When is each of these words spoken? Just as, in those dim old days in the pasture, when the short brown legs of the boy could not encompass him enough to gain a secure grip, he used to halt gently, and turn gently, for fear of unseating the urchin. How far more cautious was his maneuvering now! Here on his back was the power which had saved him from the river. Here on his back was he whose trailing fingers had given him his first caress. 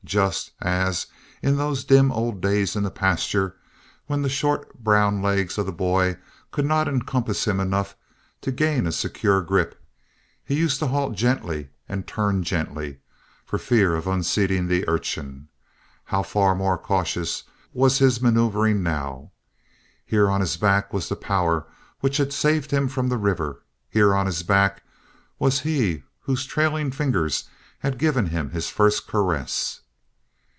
Just 0.03 0.51
as, 0.59 1.05
in 1.41 1.55
those 1.55 1.85
dim 1.85 2.11
old 2.11 2.41
days 2.41 2.75
in 2.75 2.83
the 2.83 2.91
pasture, 2.91 3.55
when 4.07 4.21
the 4.23 4.27
short 4.29 4.77
brown 4.83 5.21
legs 5.21 5.57
of 5.57 5.65
the 5.65 5.71
boy 5.71 6.17
could 6.51 6.65
not 6.65 6.87
encompass 6.89 7.47
him 7.47 7.61
enough 7.61 7.95
to 8.41 8.51
gain 8.51 8.85
a 8.85 8.91
secure 8.91 9.41
grip, 9.41 9.81
he 10.43 10.53
used 10.55 10.79
to 10.79 10.87
halt 10.87 11.15
gently, 11.15 11.69
and 11.87 12.07
turn 12.07 12.43
gently, 12.43 12.97
for 13.45 13.57
fear 13.57 13.95
of 13.95 14.05
unseating 14.05 14.67
the 14.67 14.83
urchin. 14.89 15.47
How 16.05 16.23
far 16.23 16.55
more 16.55 16.77
cautious 16.77 17.43
was 17.71 17.99
his 17.99 18.21
maneuvering 18.21 18.83
now! 18.83 19.31
Here 20.05 20.29
on 20.29 20.41
his 20.41 20.57
back 20.57 20.91
was 20.91 21.07
the 21.07 21.15
power 21.15 21.67
which 22.01 22.17
had 22.17 22.33
saved 22.33 22.71
him 22.71 22.89
from 22.89 23.07
the 23.07 23.17
river. 23.17 23.63
Here 23.89 24.13
on 24.13 24.25
his 24.25 24.43
back 24.43 24.83
was 25.39 25.61
he 25.61 26.03
whose 26.21 26.45
trailing 26.45 26.91
fingers 26.91 27.47
had 27.79 27.97
given 27.97 28.25
him 28.25 28.49
his 28.49 28.67
first 28.67 29.07
caress. 29.07 29.77